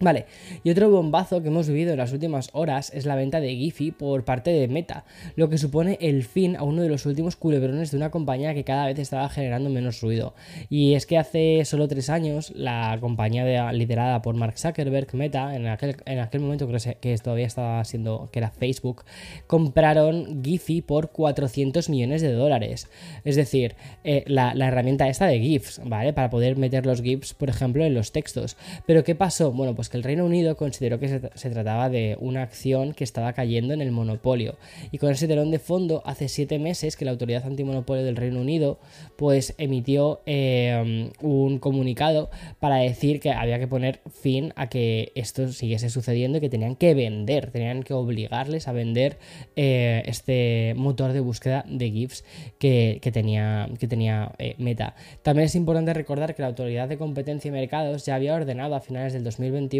Vale, 0.00 0.26
y 0.64 0.70
otro 0.70 0.90
bombazo 0.90 1.40
que 1.40 1.48
hemos 1.48 1.68
vivido 1.68 1.92
en 1.92 1.98
las 1.98 2.12
últimas 2.12 2.50
horas 2.52 2.90
es 2.94 3.06
la 3.06 3.14
venta 3.14 3.40
de 3.40 3.54
Giphy 3.54 3.92
por 3.92 4.24
parte 4.24 4.50
de 4.50 4.66
Meta, 4.66 5.04
lo 5.36 5.48
que 5.48 5.56
supone 5.56 5.98
el 6.00 6.24
fin 6.24 6.56
a 6.56 6.64
uno 6.64 6.82
de 6.82 6.88
los 6.88 7.06
últimos 7.06 7.36
culebrones 7.36 7.92
de 7.92 7.96
una 7.98 8.10
compañía 8.10 8.54
que 8.54 8.64
cada 8.64 8.86
vez 8.86 8.98
estaba 8.98 9.28
generando 9.28 9.70
menos 9.70 10.00
ruido. 10.00 10.34
Y 10.68 10.94
es 10.94 11.06
que 11.06 11.16
hace 11.16 11.64
solo 11.64 11.86
tres 11.86 12.10
años 12.10 12.52
la 12.56 12.98
compañía 13.00 13.72
liderada 13.72 14.20
por 14.20 14.34
Mark 14.34 14.58
Zuckerberg, 14.58 15.14
Meta, 15.14 15.54
en 15.54 15.68
aquel, 15.68 15.96
en 16.06 16.18
aquel 16.18 16.40
momento 16.40 16.66
creo 16.66 16.80
que 17.00 17.16
todavía 17.18 17.46
estaba 17.46 17.84
siendo, 17.84 18.30
que 18.32 18.40
era 18.40 18.50
Facebook, 18.50 19.04
compraron 19.46 20.42
Giphy 20.42 20.82
por 20.82 21.12
400 21.12 21.88
millones 21.88 22.20
de 22.20 22.32
dólares. 22.32 22.88
Es 23.24 23.36
decir, 23.36 23.76
eh, 24.02 24.24
la, 24.26 24.54
la 24.54 24.68
herramienta 24.68 25.08
esta 25.08 25.26
de 25.26 25.38
GIFs, 25.38 25.80
¿vale? 25.84 26.12
Para 26.12 26.30
poder 26.30 26.56
meter 26.56 26.84
los 26.84 27.00
GIFs, 27.00 27.34
por 27.34 27.48
ejemplo, 27.48 27.84
en 27.84 27.94
los 27.94 28.10
textos. 28.10 28.56
Pero 28.86 29.04
¿qué 29.04 29.14
pasó? 29.14 29.52
Bueno, 29.52 29.74
pues 29.74 29.83
Pues 29.84 29.90
que 29.90 29.98
el 29.98 30.02
Reino 30.02 30.24
Unido 30.24 30.56
consideró 30.56 30.98
que 30.98 31.08
se, 31.34 31.50
trataba 31.50 31.90
de 31.90 32.16
una 32.18 32.40
acción 32.40 32.94
que 32.94 33.04
estaba 33.04 33.34
cayendo 33.34 33.74
en 33.74 33.82
el 33.82 33.90
monopolio. 33.90 34.56
Y 34.92 34.96
con 34.96 35.10
ese 35.10 35.28
telón 35.28 35.50
de 35.50 35.58
fondo, 35.58 36.00
hace 36.06 36.28
siete 36.28 36.58
meses 36.58 36.96
que 36.96 37.04
la 37.04 37.10
Autoridad 37.10 37.44
Antimonopolio 37.44 38.02
del 38.02 38.16
Reino 38.16 38.40
Unido 38.40 38.78
pues 39.16 39.54
emitió 39.58 40.22
eh, 40.24 41.10
un 41.20 41.58
comunicado 41.58 42.30
para 42.60 42.76
decir 42.76 43.20
que 43.20 43.32
había 43.32 43.58
que 43.58 43.66
poner 43.66 44.00
fin 44.08 44.54
a 44.56 44.70
que 44.70 45.12
esto 45.16 45.48
siguiese 45.48 45.90
sucediendo 45.90 46.38
y 46.38 46.40
que 46.40 46.48
tenían 46.48 46.76
que 46.76 46.94
vender, 46.94 47.50
tenían 47.50 47.82
que 47.82 47.92
obligarles 47.92 48.66
a 48.68 48.72
vender 48.72 49.18
eh, 49.54 50.02
este 50.06 50.72
motor 50.78 51.12
de 51.12 51.20
búsqueda 51.20 51.62
de 51.68 51.90
GIFs 51.90 52.24
que, 52.58 53.00
tenía, 53.12 53.68
que 53.78 53.86
tenía 53.86 54.32
eh, 54.38 54.54
Meta. 54.56 54.94
También 55.22 55.44
es 55.44 55.54
importante 55.54 55.92
recordar 55.92 56.34
que 56.34 56.40
la 56.40 56.48
Autoridad 56.48 56.88
de 56.88 56.96
Competencia 56.96 57.50
y 57.50 57.52
Mercados 57.52 58.06
ya 58.06 58.14
había 58.14 58.34
ordenado 58.34 58.74
a 58.74 58.80
finales 58.80 59.12
del 59.12 59.24
2021 59.24 59.73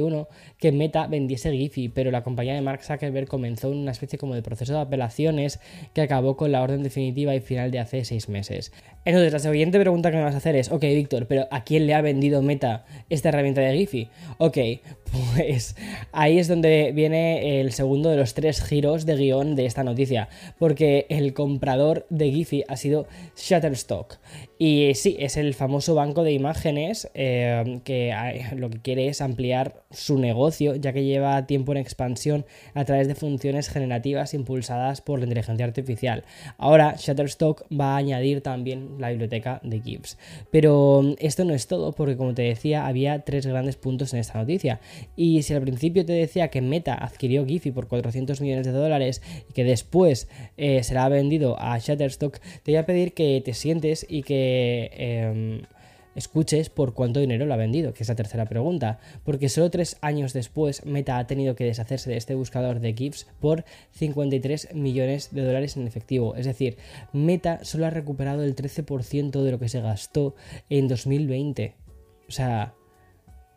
que 0.59 0.73
Meta 0.73 1.07
vendiese 1.07 1.53
Giphy, 1.53 1.89
pero 1.89 2.11
la 2.11 2.23
compañía 2.23 2.55
de 2.55 2.61
Mark 2.61 2.83
Zuckerberg 2.83 3.29
comenzó 3.29 3.71
una 3.71 3.93
especie 3.93 4.19
como 4.19 4.35
de 4.35 4.43
proceso 4.43 4.73
de 4.73 4.81
apelaciones 4.81 5.61
que 5.93 6.03
acabó 6.03 6.37
con 6.37 6.53
la 6.53 6.63
orden 6.63 6.83
definitiva 6.83 7.35
y 7.35 7.41
final 7.41 7.71
de 7.71 7.79
hace 7.79 8.05
seis 8.05 8.29
meses. 8.29 8.73
Entonces, 9.05 9.33
la 9.33 9.39
siguiente 9.39 9.79
pregunta 9.79 10.11
que 10.11 10.17
me 10.17 10.23
vas 10.23 10.35
a 10.35 10.39
hacer 10.39 10.57
es, 10.57 10.71
ok, 10.71 10.83
Víctor, 10.83 11.27
pero 11.27 11.47
¿a 11.51 11.65
quién 11.65 11.87
le 11.87 11.95
ha 11.95 12.01
vendido 12.01 12.41
Meta 12.43 12.87
esta 13.11 13.29
herramienta 13.29 13.61
de 13.61 13.77
Giphy? 13.77 14.09
Ok, 14.39 14.59
pues 15.35 15.77
ahí 16.13 16.39
es 16.39 16.49
donde 16.49 16.93
viene 16.95 17.61
el 17.61 17.73
segundo 17.73 18.11
de 18.11 18.17
los 18.17 18.35
tres 18.35 18.63
giros 18.63 19.05
de 19.05 19.17
guion 19.17 19.57
de 19.57 19.67
esta 19.67 19.85
noticia, 19.85 20.29
porque 20.59 21.07
el 21.11 21.35
comprador 21.35 22.07
de 22.09 22.31
Giphy 22.31 22.65
ha 22.69 22.77
sido 22.77 23.07
Shutterstock. 23.37 24.19
Y 24.59 24.93
sí, 24.95 25.17
es 25.19 25.37
el 25.37 25.55
famoso 25.55 25.95
banco 25.95 26.23
de 26.23 26.33
imágenes 26.33 27.11
eh, 27.15 27.81
que 27.85 28.15
lo 28.57 28.71
que 28.71 28.81
quiere 28.81 29.09
es 29.09 29.21
ampliar 29.21 29.84
su 29.95 30.19
negocio, 30.19 30.75
ya 30.77 30.93
que 30.93 31.05
lleva 31.05 31.47
tiempo 31.47 31.73
en 31.73 31.79
expansión 31.79 32.45
a 32.75 32.85
través 32.85 33.09
de 33.09 33.15
funciones 33.15 33.69
generativas 33.69 34.35
impulsadas 34.35 35.01
por 35.01 35.19
la 35.19 35.25
inteligencia 35.25 35.65
artificial. 35.65 36.25
Ahora 36.59 36.97
Shutterstock 36.99 37.65
va 37.73 37.95
a 37.95 37.97
añadir 37.97 38.41
también 38.41 38.97
la 38.99 39.11
biblioteca 39.11 39.61
de 39.63 39.81
GIFs. 39.81 40.19
Pero 40.51 41.03
mm, 41.03 41.15
esto 41.19 41.45
no 41.45 41.55
es 41.55 41.67
todo, 41.67 41.93
porque 41.93 42.17
como 42.17 42.35
te 42.35 42.43
decía, 42.43 42.87
había 42.87 43.21
tres 43.21 43.47
grandes 43.47 43.77
puntos 43.77 44.13
en 44.13 44.21
esta 44.21 44.39
noticia. 44.39 44.81
Y 45.17 45.43
si 45.43 45.55
al 45.55 45.63
principio 45.63 46.05
te 46.05 46.13
decía 46.13 46.49
que 46.49 46.61
Meta 46.61 46.95
adquirió 46.95 47.47
Giphy 47.47 47.71
por 47.71 47.89
400 47.89 48.41
millones 48.41 48.67
de 48.67 48.73
dólares 48.73 49.23
y 49.49 49.53
que 49.53 49.65
después 49.65 50.29
eh, 50.57 50.83
será 50.83 51.09
vendido 51.09 51.57
a 51.61 51.79
Shutterstock, 51.79 52.39
te 52.63 52.73
voy 52.73 52.77
a 52.77 52.87
pedir 52.87 53.15
que 53.15 53.41
te 53.45 53.55
sientes 53.55 54.07
y 54.09 54.23
que... 54.23 54.91
Em, 54.95 55.74
escuches 56.15 56.71
por 56.71 56.95
cuánto 56.95 57.21
dinero 57.21 57.47
lo 57.47 57.55
ha 57.55 57.59
vendido, 57.59 57.95
que 57.95 58.03
es 58.03 58.09
la 58.09 58.15
tercera 58.15 58.47
pregunta, 58.47 58.99
porque 59.25 59.49
solo 59.49 59.71
tres 59.71 59.97
años 60.01 60.33
después 60.33 60.85
Meta 60.85 61.19
ha 61.19 61.27
tenido 61.27 61.55
que 61.55 61.65
deshacerse 61.65 62.11
de 62.11 62.17
este 62.17 62.35
buscador 62.35 62.81
de 62.81 62.95
GIFs 62.95 63.27
por 63.41 63.65
53 63.93 64.75
millones 64.75 65.31
de 65.33 65.45
dólares 65.45 65.77
en 65.77 65.87
efectivo, 65.87 66.35
es 66.37 66.47
decir, 66.47 66.77
Meta 67.13 67.65
solo 67.65 67.87
ha 67.87 67.91
recuperado 67.91 68.43
el 68.45 68.55
13% 68.55 69.43
de 69.43 69.51
lo 69.51 69.59
que 69.59 69.69
se 69.69 69.81
gastó 69.81 70.35
en 70.71 70.89
2020, 70.89 71.75
o 72.29 72.33
sea, 72.33 72.75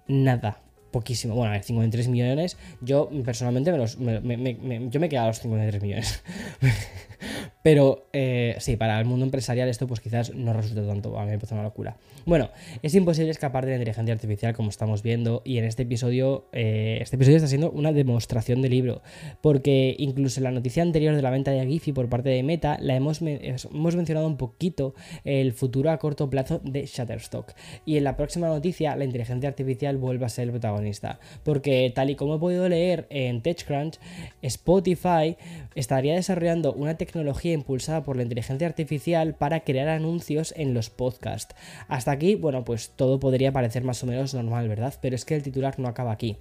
nada. 0.07 0.61
Poquísimo, 0.91 1.35
bueno, 1.35 1.49
a 1.49 1.53
ver, 1.53 1.63
53 1.63 2.07
millones. 2.07 2.57
Yo 2.81 3.09
personalmente 3.25 3.71
me 3.71 3.77
los. 3.77 3.97
yo 3.97 3.99
me 4.01 5.05
he 5.05 5.09
quedado 5.09 5.25
a 5.25 5.27
los 5.27 5.39
53 5.41 5.81
millones. 5.83 6.23
Pero 7.67 8.07
eh, 8.13 8.55
sí, 8.59 8.77
para 8.77 8.97
el 8.97 9.03
mundo 9.03 9.25
empresarial 9.25 9.67
esto 9.67 9.88
pues 9.88 10.00
quizás 10.00 10.33
no 10.33 10.53
resulte 10.53 10.83
tanto, 10.83 11.19
a 11.19 11.25
mí 11.25 11.31
me 11.31 11.38
parece 11.38 11.53
una 11.53 11.63
locura. 11.63 11.97
Bueno, 12.25 12.50
es 12.81 12.95
imposible 12.95 13.29
escapar 13.29 13.65
de 13.65 13.71
la 13.71 13.75
inteligencia 13.75 14.13
artificial 14.13 14.55
como 14.55 14.69
estamos 14.69 15.03
viendo 15.03 15.41
y 15.43 15.57
en 15.57 15.65
este 15.65 15.83
episodio, 15.83 16.45
eh, 16.53 17.00
este 17.01 17.17
episodio 17.17 17.36
está 17.36 17.50
siendo 17.50 17.69
una 17.71 17.91
demostración 17.91 18.62
de 18.62 18.69
libro, 18.69 19.01
porque 19.41 19.97
incluso 20.00 20.39
en 20.39 20.45
la 20.45 20.51
noticia 20.51 20.81
anterior 20.81 21.13
de 21.13 21.21
la 21.21 21.29
venta 21.29 21.51
de 21.51 21.65
Giphy 21.67 21.91
por 21.91 22.07
parte 22.07 22.29
de 22.29 22.41
Meta, 22.41 22.77
la 22.79 22.95
hemos, 22.95 23.21
hemos 23.21 23.95
mencionado 23.97 24.27
un 24.27 24.38
poquito 24.38 24.95
el 25.25 25.51
futuro 25.51 25.91
a 25.91 25.97
corto 25.97 26.29
plazo 26.29 26.62
de 26.63 26.86
Shutterstock. 26.86 27.51
Y 27.86 27.97
en 27.97 28.05
la 28.05 28.15
próxima 28.15 28.47
noticia, 28.47 28.95
la 28.95 29.03
inteligencia 29.03 29.50
artificial 29.50 29.97
vuelve 29.97 30.25
a 30.25 30.29
ser 30.29 30.45
el 30.45 30.51
protagonista, 30.51 31.19
porque 31.43 31.91
tal 31.93 32.12
y 32.12 32.15
como 32.15 32.36
he 32.36 32.39
podido 32.39 32.69
leer 32.69 33.07
en 33.09 33.41
TechCrunch, 33.41 34.00
Spotify 34.41 35.36
estaría 35.75 36.15
desarrollando 36.15 36.71
una 36.71 36.95
tecnología 36.95 37.56
impulsada 37.57 38.03
por 38.03 38.15
la 38.15 38.23
inteligencia 38.23 38.67
artificial 38.67 39.35
para 39.35 39.61
crear 39.61 39.89
anuncios 39.89 40.53
en 40.55 40.73
los 40.73 40.89
podcasts. 40.89 41.55
Hasta 41.87 42.11
aquí, 42.11 42.35
bueno, 42.35 42.63
pues 42.63 42.91
todo 42.95 43.19
podría 43.19 43.51
parecer 43.51 43.83
más 43.83 44.01
o 44.03 44.07
menos 44.07 44.33
normal, 44.33 44.69
¿verdad? 44.69 44.93
Pero 45.01 45.15
es 45.15 45.25
que 45.25 45.35
el 45.35 45.43
titular 45.43 45.79
no 45.79 45.87
acaba 45.87 46.11
aquí. 46.11 46.37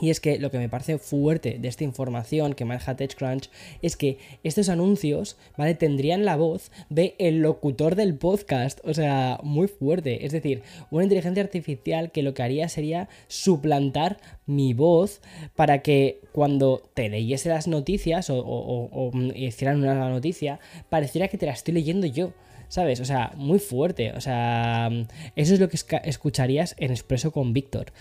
Y 0.00 0.10
es 0.10 0.20
que 0.20 0.38
lo 0.38 0.50
que 0.50 0.58
me 0.58 0.68
parece 0.68 0.98
fuerte 0.98 1.58
de 1.58 1.68
esta 1.68 1.84
información 1.84 2.54
que 2.54 2.64
maneja 2.64 2.96
TechCrunch 2.96 3.50
es 3.80 3.96
que 3.96 4.18
estos 4.44 4.68
anuncios, 4.68 5.36
¿vale? 5.56 5.74
Tendrían 5.74 6.24
la 6.24 6.36
voz 6.36 6.70
de 6.90 7.14
el 7.18 7.38
locutor 7.38 7.94
del 7.94 8.14
podcast, 8.14 8.80
o 8.84 8.92
sea, 8.92 9.40
muy 9.42 9.68
fuerte. 9.68 10.26
Es 10.26 10.32
decir, 10.32 10.62
una 10.90 11.04
inteligencia 11.04 11.42
artificial 11.42 12.12
que 12.12 12.22
lo 12.22 12.34
que 12.34 12.42
haría 12.42 12.68
sería 12.68 13.08
suplantar 13.28 14.18
mi 14.44 14.74
voz 14.74 15.20
para 15.54 15.80
que 15.82 16.20
cuando 16.32 16.82
te 16.94 17.08
leyese 17.08 17.48
las 17.48 17.66
noticias 17.66 18.28
o, 18.28 19.10
hicieran 19.34 19.82
una 19.82 20.08
noticia, 20.10 20.60
pareciera 20.90 21.28
que 21.28 21.38
te 21.38 21.46
la 21.46 21.52
estoy 21.52 21.74
leyendo 21.74 22.06
yo. 22.06 22.32
¿sabes? 22.68 22.98
O 22.98 23.04
sea, 23.04 23.32
muy 23.36 23.60
fuerte. 23.60 24.12
O 24.12 24.20
sea, 24.20 24.90
eso 25.36 25.54
es 25.54 25.60
lo 25.60 25.68
que 25.68 25.78
escucharías 26.02 26.74
en 26.78 26.90
Expreso 26.90 27.30
con 27.30 27.52
Víctor. 27.52 27.92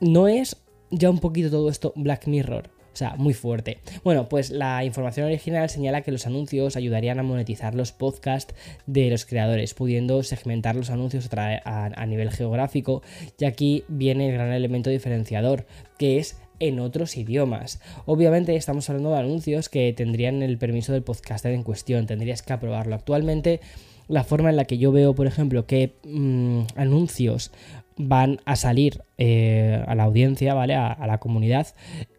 No 0.00 0.26
es 0.26 0.56
ya 0.92 1.10
un 1.10 1.18
poquito 1.18 1.50
todo 1.50 1.68
esto 1.68 1.92
Black 1.96 2.28
Mirror. 2.28 2.70
O 2.92 2.96
sea, 2.96 3.14
muy 3.16 3.32
fuerte. 3.32 3.78
Bueno, 4.04 4.28
pues 4.28 4.50
la 4.50 4.84
información 4.84 5.26
original 5.26 5.70
señala 5.70 6.02
que 6.02 6.12
los 6.12 6.26
anuncios 6.26 6.76
ayudarían 6.76 7.18
a 7.18 7.22
monetizar 7.22 7.74
los 7.74 7.90
podcasts 7.90 8.54
de 8.86 9.08
los 9.08 9.24
creadores, 9.24 9.72
pudiendo 9.72 10.22
segmentar 10.22 10.76
los 10.76 10.90
anuncios 10.90 11.30
a, 11.32 12.06
nivel 12.06 12.30
geográfico. 12.30 13.02
Y 13.38 13.46
aquí 13.46 13.84
viene 13.88 14.28
el 14.28 14.34
gran 14.34 14.52
elemento 14.52 14.90
diferenciador, 14.90 15.66
que 15.98 16.18
es 16.18 16.36
en 16.60 16.80
otros 16.80 17.16
idiomas. 17.16 17.80
Obviamente 18.04 18.54
estamos 18.56 18.88
hablando 18.90 19.12
de 19.12 19.20
anuncios 19.20 19.70
que 19.70 19.94
tendrían 19.94 20.42
el 20.42 20.58
permiso 20.58 20.92
del 20.92 21.02
podcaster 21.02 21.52
en 21.52 21.62
cuestión, 21.62 22.06
tendrías 22.06 22.42
que 22.42 22.52
aprobarlo. 22.52 22.94
Actualmente 22.94 23.60
la 24.06 24.22
forma 24.22 24.50
en 24.50 24.56
la 24.56 24.66
que 24.66 24.76
yo 24.76 24.92
veo, 24.92 25.14
por 25.14 25.26
ejemplo, 25.26 25.66
que 25.66 25.94
mm, 26.04 26.64
anuncios 26.76 27.52
van 27.96 28.40
a 28.44 28.56
salir 28.56 29.02
eh, 29.18 29.82
a 29.86 29.94
la 29.94 30.04
audiencia, 30.04 30.54
¿vale? 30.54 30.74
A, 30.74 31.06
la 31.06 31.18
comunidad. 31.18 31.68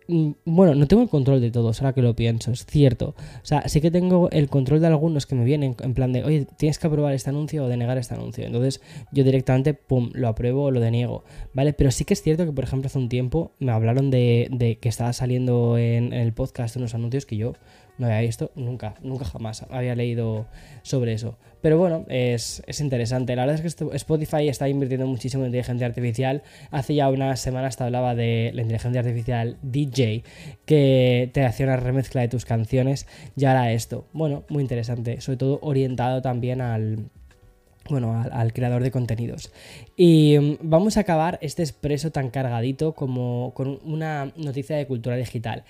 Mm, 0.08 0.32
bueno, 0.46 0.76
no 0.76 0.88
tengo 0.88 1.04
el 1.04 1.10
control 1.10 1.42
de 1.42 1.52
todos, 1.52 1.82
ahora 1.82 1.94
que 1.94 2.02
lo 2.02 2.16
pienso, 2.16 2.52
es 2.52 2.66
cierto. 2.66 3.16
O 3.42 3.46
sea, 3.46 3.68
sí 3.68 3.82
que 3.82 3.92
tengo 3.92 4.30
el 4.32 4.50
control 4.50 4.80
de 4.82 4.88
algunos 4.88 5.26
que 5.26 5.36
me 5.36 5.44
vienen 5.44 5.76
en 5.82 5.94
plan 5.94 6.14
de, 6.14 6.24
oye, 6.24 6.48
tienes 6.58 6.80
que 6.80 6.88
aprobar 6.88 7.14
este 7.14 7.30
anuncio 7.30 7.66
o 7.66 7.68
denegar 7.68 7.98
este 7.98 8.14
anuncio. 8.14 8.46
Entonces, 8.46 8.82
yo 9.12 9.24
directamente, 9.24 9.74
pum, 9.74 10.12
lo 10.14 10.28
apruebo 10.28 10.66
o 10.66 10.72
lo 10.72 10.80
deniego, 10.80 11.24
¿vale? 11.54 11.74
Pero 11.74 11.92
sí 11.92 12.06
que 12.06 12.14
es 12.14 12.22
cierto 12.22 12.46
que, 12.46 12.52
por 12.52 12.64
ejemplo, 12.64 12.88
hace 12.88 13.00
un 13.00 13.10
tiempo 13.10 13.52
me 13.60 13.72
hablaron 13.72 14.12
de, 14.12 14.78
que 14.82 14.90
estaba 14.90 15.14
saliendo 15.14 15.78
en, 15.78 16.14
en 16.14 16.22
el 16.22 16.34
podcast 16.34 16.76
unos 16.76 16.96
anuncios 16.96 17.26
que 17.26 17.38
yo 17.38 17.54
no 17.98 18.08
había 18.08 18.22
visto 18.22 18.52
nunca, 18.56 18.96
nunca 19.02 19.26
jamás 19.26 19.66
había 19.70 19.96
leído 19.96 20.48
sobre 20.82 21.14
eso. 21.14 21.38
Pero 21.62 21.78
bueno, 21.78 22.06
es, 22.10 22.62
interesante. 22.80 23.36
La 23.36 23.46
verdad 23.46 23.66
es 23.66 23.76
que 23.76 23.96
Spotify 23.96 24.50
está 24.50 24.68
invirtiendo 24.68 25.08
muchísimo 25.08 25.44
en 25.44 25.48
inteligencia 25.48 25.88
artificial. 25.88 26.44
Hace 26.72 26.96
ya 26.96 27.10
unas 27.10 27.40
semanas 27.40 27.78
te 27.78 27.86
hablaba 27.86 28.16
de 28.16 28.52
la 28.54 28.64
inteligencia 28.64 29.00
artificial 29.00 29.58
DJ, 29.62 30.24
que 30.66 31.30
te 31.34 31.46
hacía 31.46 31.66
una 31.68 31.78
remezcla 31.78 32.20
de 32.20 32.28
tus 32.28 32.44
canciones 32.44 33.08
y 33.38 33.46
ahora 33.46 33.72
esto. 33.72 34.08
Bueno, 34.12 34.44
muy 34.50 34.62
interesante, 34.62 35.22
sobre 35.22 35.38
todo 35.38 35.60
orientado 35.62 36.22
también 36.22 36.60
al 36.60 37.10
bueno, 37.90 38.22
al, 38.32 38.54
creador 38.54 38.84
de 38.84 38.92
contenidos. 38.92 39.52
Y 39.96 40.38
mm, 40.40 40.58
vamos 40.62 40.98
a 40.98 41.02
acabar 41.02 41.38
este 41.42 41.64
expreso 41.64 42.12
tan 42.12 42.30
cargadito 42.30 42.94
como 42.94 43.54
con 43.54 43.80
una 43.84 44.32
noticia 44.38 44.78
de 44.78 44.88
cultura 44.88 45.16
digital. 45.16 45.64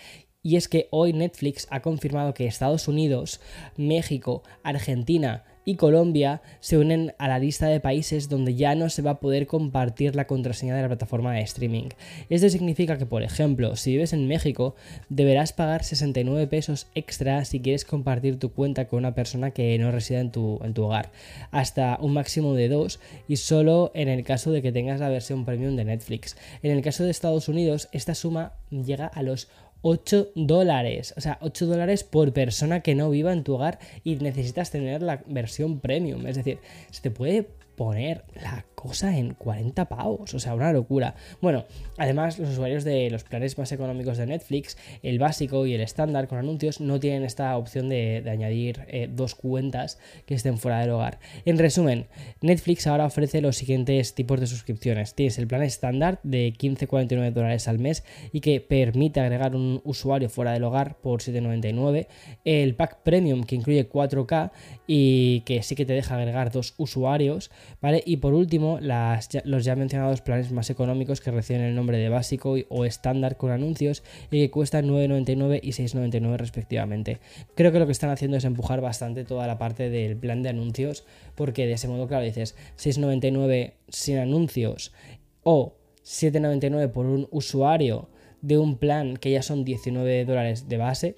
Y 0.45 0.57
es 0.57 0.67
que 0.67 0.89
hoy 0.91 1.13
Netflix 1.13 1.67
ha 1.71 1.81
confirmado 1.81 2.33
que 2.33 2.45
Estados 2.45 2.89
Unidos, 2.89 3.39
México, 3.77 4.43
Argentina 4.61 5.45
y 5.65 5.75
Colombia 5.75 6.41
se 6.59 6.77
unen 6.77 7.13
a 7.17 7.27
la 7.27 7.39
lista 7.39 7.67
de 7.67 7.79
países 7.79 8.29
donde 8.29 8.55
ya 8.55 8.75
no 8.75 8.89
se 8.89 9.01
va 9.01 9.11
a 9.11 9.19
poder 9.19 9.47
compartir 9.47 10.15
la 10.15 10.27
contraseña 10.27 10.75
de 10.75 10.81
la 10.81 10.87
plataforma 10.89 11.33
de 11.33 11.41
streaming. 11.41 11.89
Esto 12.29 12.49
significa 12.49 12.97
que, 12.97 13.05
por 13.05 13.23
ejemplo, 13.23 13.75
si 13.75 13.91
vives 13.91 14.13
en 14.13 14.27
México, 14.27 14.75
deberás 15.09 15.53
pagar 15.53 15.83
69 15.83 16.47
pesos 16.47 16.87
extra 16.95 17.45
si 17.45 17.61
quieres 17.61 17.85
compartir 17.85 18.39
tu 18.39 18.51
cuenta 18.51 18.87
con 18.87 18.99
una 18.99 19.15
persona 19.15 19.51
que 19.51 19.77
no 19.77 19.91
resida 19.91 20.19
en 20.19 20.31
tu, 20.31 20.59
en 20.63 20.73
tu 20.73 20.83
hogar, 20.83 21.11
hasta 21.51 21.97
un 22.01 22.13
máximo 22.13 22.53
de 22.53 22.69
dos 22.69 22.99
y 23.27 23.37
solo 23.37 23.91
en 23.93 24.09
el 24.09 24.23
caso 24.23 24.51
de 24.51 24.61
que 24.61 24.71
tengas 24.71 24.99
la 24.99 25.09
versión 25.09 25.45
premium 25.45 25.75
de 25.75 25.85
Netflix. 25.85 26.35
En 26.61 26.71
el 26.71 26.81
caso 26.81 27.03
de 27.03 27.11
Estados 27.11 27.47
Unidos, 27.47 27.87
esta 27.91 28.15
suma 28.15 28.53
llega 28.69 29.07
a 29.07 29.21
los 29.21 29.47
8 29.83 30.31
dólares. 30.33 31.13
O 31.17 31.21
sea, 31.21 31.37
8 31.41 31.67
dólares 31.67 32.03
por 32.03 32.33
persona 32.33 32.79
que 32.79 32.95
no 32.95 33.09
viva 33.09 33.31
en 33.31 33.43
tu 33.43 33.53
hogar 33.53 33.79
y 34.03 34.15
necesitas 34.15 34.71
tener 34.71 35.03
la 35.03 35.23
versión 35.27 35.79
premium. 35.79 36.25
Es 36.25 36.37
decir, 36.37 36.57
se 36.89 37.01
te 37.01 37.11
puede 37.11 37.49
poner 37.75 38.23
la 38.35 38.65
cosa 38.75 39.17
en 39.17 39.33
40 39.33 39.85
pavos, 39.85 40.33
o 40.33 40.39
sea, 40.39 40.53
una 40.53 40.73
locura. 40.73 41.15
Bueno, 41.41 41.63
además 41.97 42.37
los 42.37 42.49
usuarios 42.49 42.83
de 42.83 43.09
los 43.09 43.23
planes 43.23 43.57
más 43.57 43.71
económicos 43.71 44.17
de 44.17 44.27
Netflix, 44.27 44.77
el 45.01 45.19
básico 45.19 45.65
y 45.65 45.73
el 45.73 45.81
estándar 45.81 46.27
con 46.27 46.37
anuncios, 46.37 46.81
no 46.81 46.99
tienen 46.99 47.23
esta 47.23 47.55
opción 47.57 47.87
de, 47.87 48.23
añadir 48.29 48.81
eh, 48.87 49.09
dos 49.09 49.35
cuentas 49.35 49.99
que 50.25 50.35
estén 50.35 50.57
fuera 50.57 50.79
del 50.79 50.89
hogar. 50.89 51.19
En 51.45 51.57
resumen, 51.57 52.07
Netflix 52.41 52.85
ahora 52.87 53.05
ofrece 53.05 53.41
los 53.41 53.55
siguientes 53.55 54.15
tipos 54.15 54.39
de 54.39 54.47
suscripciones. 54.47 55.13
Tienes 55.13 55.37
el 55.37 55.47
plan 55.47 55.63
estándar 55.63 56.19
de 56.23 56.53
15,49 56.53 57.31
dólares 57.31 57.67
al 57.67 57.79
mes 57.79 58.03
y 58.31 58.41
que 58.41 58.59
permite 58.59 59.21
agregar 59.21 59.55
un 59.55 59.81
usuario 59.85 60.29
fuera 60.29 60.51
del 60.51 60.63
hogar 60.63 60.97
por 60.97 61.21
7,99. 61.21 62.07
El 62.43 62.75
pack 62.75 63.03
premium 63.03 63.43
que 63.43 63.55
incluye 63.55 63.87
4K 63.87 64.51
y 64.87 65.41
que 65.41 65.63
sí 65.63 65.75
que 65.75 65.85
te 65.85 65.93
deja 65.93 66.15
agregar 66.15 66.51
dos 66.51 66.73
usuarios, 66.77 67.51
Y 68.05 68.17
por 68.17 68.33
último, 68.33 68.79
los 68.81 69.65
ya 69.65 69.75
mencionados 69.75 70.21
planes 70.21 70.51
más 70.51 70.69
económicos 70.69 71.19
que 71.19 71.31
reciben 71.31 71.63
el 71.63 71.75
nombre 71.75 71.97
de 71.97 72.09
básico 72.09 72.55
o 72.69 72.85
estándar 72.85 73.35
con 73.35 73.51
anuncios 73.51 74.03
y 74.31 74.39
que 74.39 74.51
cuestan 74.51 74.87
9,99 74.87 75.59
y 75.61 75.71
6,99 75.71 76.37
respectivamente. 76.37 77.19
Creo 77.55 77.71
que 77.71 77.79
lo 77.79 77.85
que 77.85 77.91
están 77.91 78.09
haciendo 78.09 78.37
es 78.37 78.45
empujar 78.45 78.79
bastante 78.79 79.25
toda 79.25 79.47
la 79.47 79.57
parte 79.57 79.89
del 79.89 80.15
plan 80.15 80.43
de 80.43 80.49
anuncios 80.49 81.05
porque 81.35 81.65
de 81.65 81.73
ese 81.73 81.87
modo, 81.87 82.07
claro, 82.07 82.23
dices 82.23 82.55
6,99 82.77 83.73
sin 83.89 84.17
anuncios 84.17 84.93
o 85.43 85.75
7,99 86.05 86.91
por 86.91 87.05
un 87.05 87.27
usuario 87.31 88.09
de 88.41 88.57
un 88.57 88.77
plan 88.77 89.17
que 89.17 89.31
ya 89.31 89.41
son 89.41 89.65
19 89.65 90.25
dólares 90.25 90.69
de 90.69 90.77
base. 90.77 91.15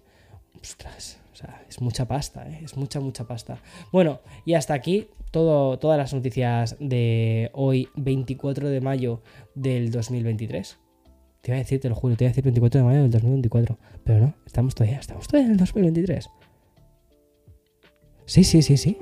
Ostras, 0.62 1.20
o 1.36 1.38
sea, 1.38 1.66
es 1.68 1.82
mucha 1.82 2.08
pasta, 2.08 2.50
¿eh? 2.50 2.62
es 2.64 2.78
mucha, 2.78 3.02
mucha 3.02 3.28
pasta. 3.28 3.60
Bueno, 3.92 4.22
y 4.46 4.54
hasta 4.54 4.74
aquí 4.74 5.10
todo, 5.32 5.78
todas 5.78 5.98
las 5.98 6.14
noticias 6.14 6.78
de 6.80 7.52
hoy, 7.52 7.90
24 7.98 8.70
de 8.70 8.80
mayo 8.80 9.22
del 9.54 9.92
2023. 9.92 10.78
Te 11.42 11.52
iba 11.52 11.58
a 11.58 11.60
decir, 11.60 11.82
te 11.82 11.90
lo 11.90 11.96
juro, 11.96 12.16
te 12.16 12.24
iba 12.24 12.30
a 12.30 12.32
decir 12.32 12.46
24 12.46 12.80
de 12.80 12.86
mayo 12.86 13.02
del 13.02 13.12
2024. 13.12 13.78
Pero 14.06 14.20
no, 14.20 14.34
estamos 14.46 14.76
todavía, 14.76 15.00
estamos 15.00 15.28
todavía 15.28 15.48
en 15.48 15.52
el 15.52 15.58
2023. 15.58 16.30
Sí, 18.26 18.46
sí, 18.46 18.62
sí, 18.62 18.78
sí. 18.78 18.98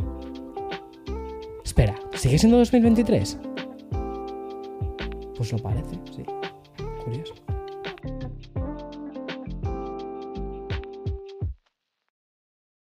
Espera, 1.64 1.96
¿sigue 2.16 2.40
siendo 2.40 2.58
2023? 2.58 3.38
Pues 5.38 5.52
lo 5.52 5.60
parece. 5.60 6.00